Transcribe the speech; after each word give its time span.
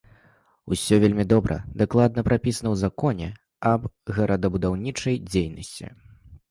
Усё 0.75 0.97
вельмі 1.03 1.25
добра, 1.33 1.57
дакладна 1.83 2.25
прапісана 2.29 2.69
ў 2.71 2.75
законе 2.85 3.29
аб 3.75 3.87
горадабудаўнічай 4.19 5.15
дзейнасці. 5.33 5.97